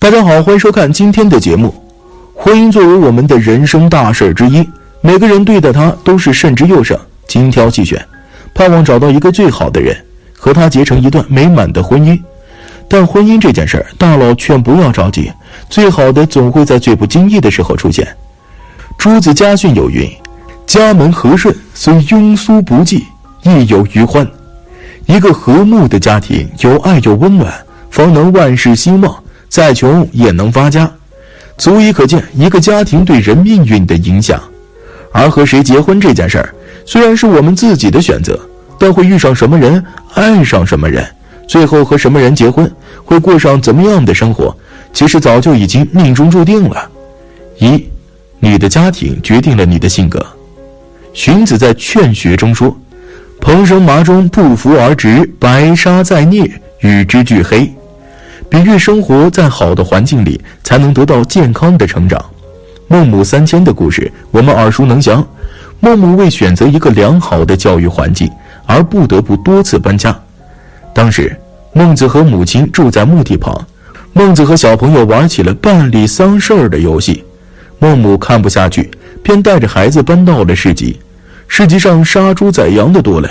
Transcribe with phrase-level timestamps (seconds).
[0.00, 1.74] 大家好，欢迎收看今天的节目。
[2.34, 4.66] 婚姻作为我们的人生大事之一，
[5.02, 8.02] 每个人对待它都是慎之又慎、精挑细选，
[8.54, 9.94] 盼望找到一个最好的人，
[10.38, 12.18] 和他结成一段美满的婚姻。
[12.88, 15.30] 但婚姻这件事儿，大佬劝不要着急，
[15.68, 18.08] 最好的总会在最不经意的时候出现。
[18.96, 20.10] 朱子家训有云
[20.66, 23.04] ：“家门和顺，虽庸俗不济，
[23.42, 24.26] 亦有余欢。”
[25.04, 27.52] 一个和睦的家庭，有爱有温暖，
[27.90, 29.14] 方能万事兴旺。
[29.50, 30.90] 再穷也能发家，
[31.58, 34.40] 足以可见一个家庭对人命运的影响。
[35.12, 36.54] 而和谁结婚这件事儿，
[36.86, 38.38] 虽然是我们自己的选择，
[38.78, 41.04] 但会遇上什么人，爱上什么人，
[41.48, 42.70] 最后和什么人结婚，
[43.04, 44.56] 会过上怎么样的生活，
[44.92, 46.88] 其实早就已经命中注定了。
[47.58, 47.84] 一，
[48.38, 50.24] 你的家庭决定了你的性格。
[51.12, 52.74] 荀子在《劝学》中说
[53.42, 56.48] ：“蓬生麻中，不服而直；白沙在涅，
[56.82, 57.68] 与之俱黑。”
[58.50, 62.22] 比喻生活在好的环境里，才能得到健康的成长。
[62.88, 65.24] 孟母三迁的故事我们耳熟能详。
[65.78, 68.28] 孟母为选择一个良好的教育环境，
[68.66, 70.14] 而不得不多次搬家。
[70.92, 71.34] 当时，
[71.72, 73.64] 孟子和母亲住在墓地旁，
[74.12, 77.24] 孟子和小朋友玩起了办理丧事儿的游戏。
[77.78, 78.90] 孟母看不下去，
[79.22, 80.98] 便带着孩子搬到了市集。
[81.46, 83.30] 市集上杀猪宰羊的多了。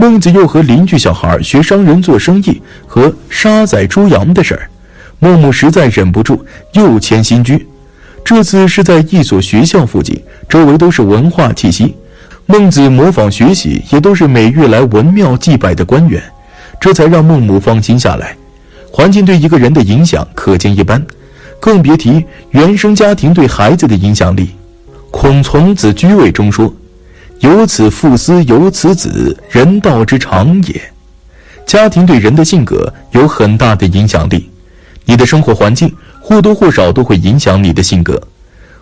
[0.00, 4.70] 孟子又和邻居小孩学商人做生意和杀宰猪羊的事儿，
[5.18, 7.66] 孟母实在忍不住，又迁新居。
[8.24, 11.96] 这次是在一所学校附近，周围都是文化气息。
[12.46, 16.22] 孟子模仿学习，也都是每月来文庙祭拜的官员，
[16.80, 18.36] 这才让孟母放心下来。
[18.92, 21.04] 环境对一个人的影响可见一斑，
[21.58, 24.50] 更别提原生家庭对孩子的影响力。
[25.10, 26.72] 孔从子居位中说。
[27.40, 30.80] 有此父思，有此子，人道之常也。
[31.66, 34.50] 家庭对人的性格有很大的影响力，
[35.04, 38.20] 你的生活环境或多或少都会影响你的性格。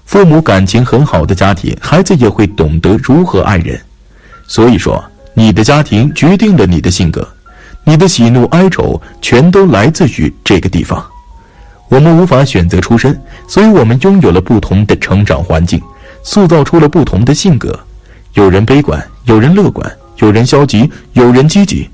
[0.05, 3.79] 父母感情很好的家庭，孩子也会懂得如何爱人。
[4.47, 7.27] 所以说，你的家庭决定了你的性格，
[7.85, 11.05] 你的喜怒哀愁全都来自于这个地方。
[11.89, 15.83] 我们无法选择出身，所以我们拥有了不同的成长环境，
[16.23, 17.79] 塑造出了不同的性格。
[18.37, 21.89] 有人悲观，有人乐观，有人消极，有人积极，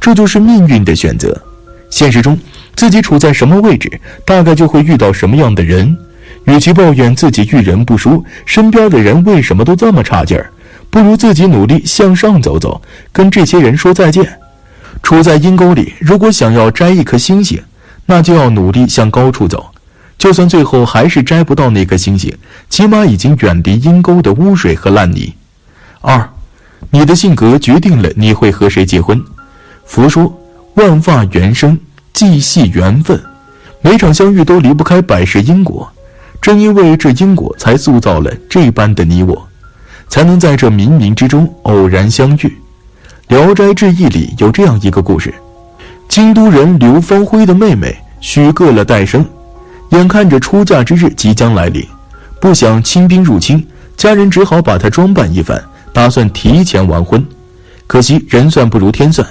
[0.00, 1.36] 这就是命运的选择。
[1.90, 2.38] 现实中，
[2.76, 3.90] 自己处在什么位置，
[4.24, 5.96] 大概就会遇到什么样的人。
[6.44, 10.52] 与其抱怨自己遇人不淑，身边的人为什么都这么差劲儿，
[10.88, 12.80] 不如自己努力向上走走，
[13.10, 14.24] 跟这些人说再见。
[15.02, 17.60] 处在阴沟里，如果想要摘一颗星星，
[18.06, 19.66] 那就要努力向高处走。
[20.16, 22.32] 就算最后还是摘不到那颗星星，
[22.70, 25.34] 起码已经远离阴沟的污水和烂泥。
[26.00, 26.28] 二，
[26.90, 29.22] 你的性格决定了你会和谁结婚。
[29.84, 30.32] 佛说
[30.74, 31.78] ：“万法缘生，
[32.12, 33.20] 即系缘分，
[33.82, 35.90] 每场相遇都离不开百世因果。
[36.40, 39.48] 正因为这因果，才塑造了这般的你我，
[40.08, 42.38] 才能在这冥冥之中偶然相遇。”
[43.36, 45.34] 《聊斋志异》里有这样一个故事：
[46.08, 49.24] 京都人刘方辉的妹妹许个了戴生，
[49.90, 51.84] 眼看着出嫁之日即将来临，
[52.40, 53.66] 不想清兵入侵，
[53.96, 55.62] 家人只好把她装扮一番。
[55.98, 57.26] 打算提前完婚，
[57.88, 59.26] 可惜人算不如天算，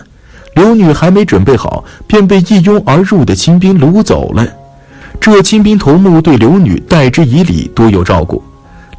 [0.54, 4.46] 刘女还没准备好，便被一拥而入的清兵掳走了。
[5.18, 8.44] 这清兵头目对刘女待之以礼，多有照顾，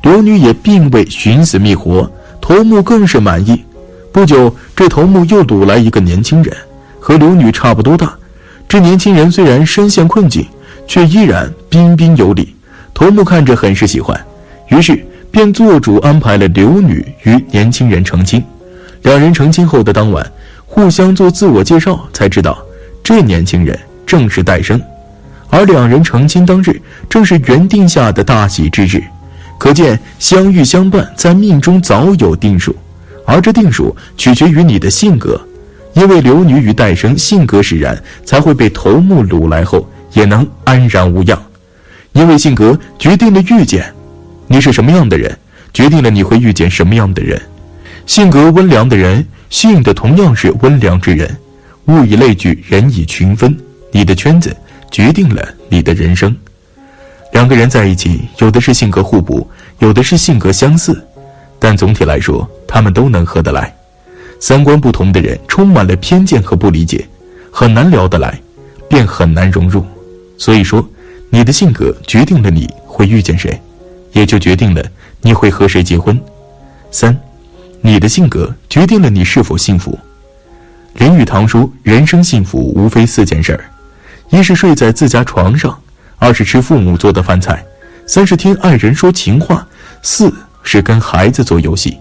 [0.01, 3.63] 刘女也并未寻死觅活，头目更是满意。
[4.13, 6.57] 不久，这头目又掳来一个年轻人，
[6.99, 8.17] 和刘女差不多大。
[8.67, 10.43] 这年轻人虽然身陷困境，
[10.87, 12.55] 却依然彬彬有礼，
[12.95, 14.19] 头目看着很是喜欢，
[14.69, 15.05] 于是。
[15.31, 18.43] 便做主安排了刘女与年轻人成亲。
[19.03, 20.29] 两人成亲后的当晚，
[20.67, 22.59] 互相做自我介绍，才知道
[23.03, 24.81] 这年轻人正是戴生。
[25.51, 29.03] 而两人成亲当日，正是原定下的大喜之日，
[29.57, 32.75] 可见相遇相伴在命中早有定数。
[33.25, 35.41] 而这定数取决于你的性格，
[35.93, 41.39] 因为刘女与戴生性格使然，才会被头目掳来后也能安然无恙。
[42.13, 43.85] 因为性格决定了遇见。
[44.51, 45.39] 你是什么样的人，
[45.75, 47.41] 决定了你会遇见什么样的人。
[48.07, 51.37] 性格温良的人，吸引的同样是温良之人。
[51.85, 53.55] 物以类聚，人以群分。
[53.93, 54.55] 你的圈子
[54.91, 56.35] 决定了你的人生。
[57.33, 59.47] 两个人在一起，有的是性格互补，
[59.81, 61.07] 有的是性格相似，
[61.59, 63.75] 但总体来说，他们都能合得来。
[64.41, 67.07] 三观不同的人，充满了偏见和不理解，
[67.51, 68.41] 很难聊得来，
[68.89, 69.85] 便很难融入。
[70.39, 70.87] 所以说，
[71.29, 73.61] 你的性格决定了你会遇见谁。
[74.19, 74.83] 也就决定了
[75.21, 76.21] 你会和谁结婚。
[76.91, 77.17] 三，
[77.81, 79.97] 你的性格决定了你是否幸福。
[80.95, 83.65] 林语堂说：“人生幸福无非四件事儿，
[84.31, 85.79] 一是睡在自家床上，
[86.19, 87.65] 二是吃父母做的饭菜，
[88.07, 89.65] 三是听爱人说情话，
[90.03, 91.97] 四是跟孩子做游戏。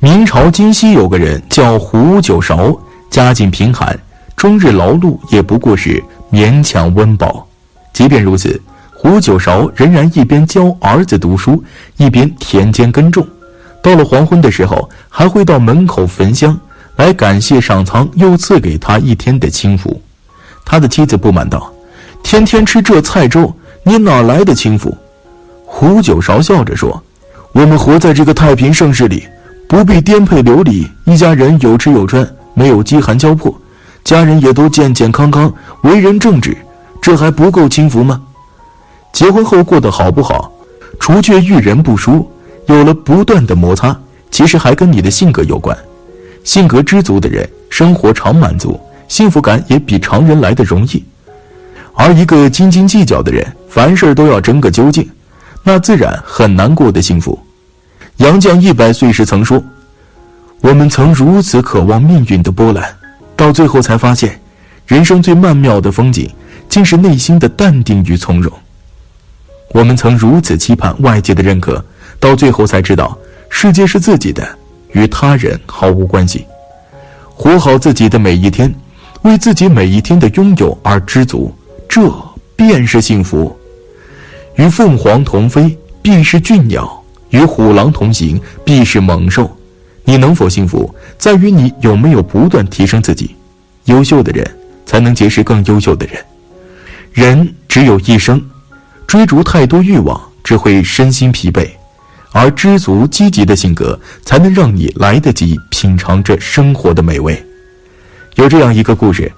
[0.00, 2.78] 明朝京西有个人叫胡九韶，
[3.08, 3.98] 家境贫寒，
[4.36, 7.48] 终日劳碌也不过是勉强温饱。
[7.94, 8.60] 即便如此，
[9.04, 11.62] 胡九韶仍然一边教儿子读书，
[11.98, 13.24] 一边田间耕种。
[13.82, 16.58] 到了黄昏的时候，还会到门口焚香，
[16.96, 20.00] 来感谢上苍又赐给他一天的清福。
[20.64, 21.70] 他的妻子不满道
[22.24, 24.96] ：“天天吃这菜粥，你哪来的清福？”
[25.66, 27.00] 胡九韶笑着说
[27.52, 29.28] ：“我们活在这个太平盛世里。”
[29.68, 33.54] 不必颠沛流离，一家人有吃有穿，没有饥寒交迫，
[34.02, 35.52] 家人也都健健康康，
[35.82, 36.56] 为人正直，
[37.02, 38.18] 这还不够轻福吗？
[39.14, 40.52] 结婚后过得好不好，
[40.98, 42.28] 除却遇人不淑，
[42.66, 43.96] 有了不断的摩擦，
[44.28, 45.74] 其实还跟你的性格有关。
[46.42, 51.04] 性格知足的人，生活常满足，幸福感也比常人来的容易。
[51.94, 55.08] 而一个斤斤计较的人，凡事都要争个究竟，
[55.62, 57.38] 那自然很难过得幸福。
[58.16, 59.62] 杨绛一百岁时曾说
[60.60, 62.84] ：“我们曾如此渴望命运的波澜，
[63.36, 64.40] 到最后才发现，
[64.88, 66.28] 人生最曼妙的风景，
[66.68, 68.52] 竟是内心的淡定与从容。
[69.74, 71.84] 我们曾如此期盼外界的认可，
[72.20, 73.18] 到最后才知道，
[73.50, 74.48] 世界是自己的，
[74.92, 76.46] 与他人毫无关系。
[77.34, 78.72] 活好自己的每一天，
[79.22, 81.52] 为自己每一天的拥有而知足，
[81.88, 82.08] 这
[82.54, 83.54] 便是幸福。
[84.54, 89.50] 与凤凰同飞，必是俊鸟。”与虎狼同行，必是猛兽。
[90.04, 93.34] 你能否幸福，在于你有没有不断提升自己。
[93.86, 94.48] 优秀的人
[94.86, 96.24] 才能结识更优秀的人。
[97.12, 98.40] 人只有一生，
[99.06, 101.68] 追逐太多欲望只会身心疲惫，
[102.32, 107.44] 而知足积极的性格才能让你来得及品尝这生活的美味。
[108.36, 109.32] 有这样一个故事：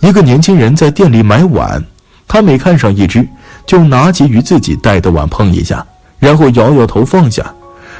[0.00, 1.84] 一个年轻人在店里买碗，
[2.26, 3.26] 他每看上一只，
[3.66, 5.84] 就拿起与自己带的碗碰一下。
[6.18, 7.44] 然后摇摇头放下，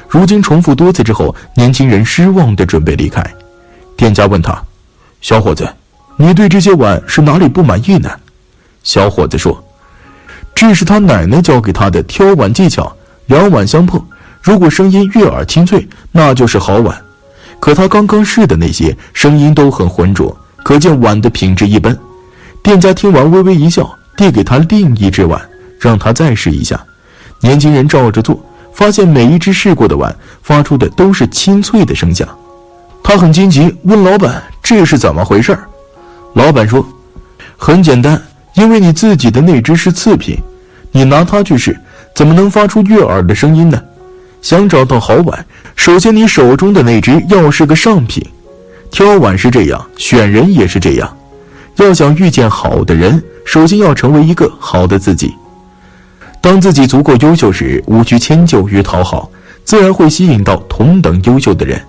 [0.08, 3.22] 如今重复多次之后，年轻人失望的准备离开。
[3.96, 4.60] 店家问他
[5.20, 5.68] ：“小伙子，
[6.16, 8.10] 你对这些碗是哪里不满意呢？”
[8.82, 9.62] 小伙子说
[10.60, 12.92] ：“这是他奶奶教给他的挑碗技巧，
[13.26, 14.04] 两碗相碰，
[14.42, 17.00] 如果声音悦耳清脆，那就是好碗。
[17.60, 21.96] 可他刚刚试的那些声音都很浑浊，可见碗的品质一般。”
[22.60, 25.40] 店家听完微微一笑，递给他另一只碗，
[25.78, 26.84] 让他再试一下。
[27.40, 30.12] 年轻人照着做，发现每一只试过的碗
[30.42, 32.28] 发出的都是清脆的声响。
[33.00, 35.56] 他很惊奇，问老板：“这是怎么回事？”
[36.34, 36.84] 老板说
[37.56, 38.20] ：“很简单，
[38.54, 40.36] 因为你自己的那只是次品，
[40.98, 41.78] 你拿它去试，
[42.12, 43.80] 怎么能发出悦耳的声音呢？
[44.42, 45.46] 想找到好碗，
[45.76, 48.26] 首先你手中的那只要是个上品。
[48.90, 51.16] 挑碗是这样，选人也是这样。
[51.76, 55.32] 要想遇见好的人，首先要成为一个好的自己。”
[56.42, 59.30] 当自己足够优秀时，无需迁就与讨好，
[59.62, 61.80] 自然会吸引到同等优秀的人。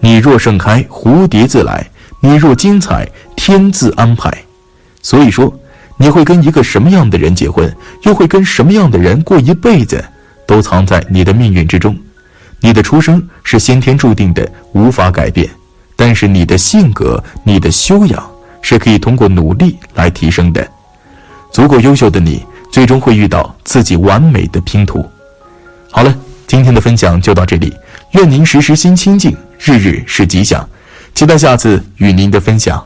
[0.00, 1.86] 你若盛开，蝴蝶自来；
[2.18, 4.28] 你若精彩，天自安排。
[5.02, 5.56] 所以说，
[6.00, 7.70] 你会跟一个什么样的人结婚，
[8.04, 10.02] 又会跟什么样的人过一辈子，
[10.46, 11.94] 都藏在你的命运之中。
[12.58, 15.46] 你的出生是先天注定的，无法改变；
[15.94, 18.28] 但是你的性格、你的修养
[18.62, 20.66] 是可以通过努力来提升的。
[21.52, 22.42] 足够优秀的你。
[22.72, 25.04] 最终会遇到自己完美的拼图。
[25.90, 26.16] 好了，
[26.46, 27.74] 今天的分享就到这里，
[28.12, 30.64] 愿您时时心清静，日日是吉祥，
[31.12, 32.80] 期待下次与您的分享。